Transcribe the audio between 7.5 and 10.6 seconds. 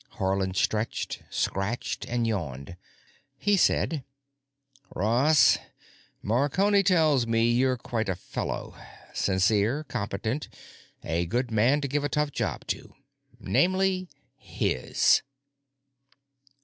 you're quite a fellow. Sincere, competent,